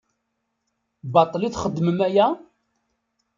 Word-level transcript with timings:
Baṭel 1.13 1.41
i 1.43 1.49
txeddmem 1.51 1.99
aya? 2.07 2.27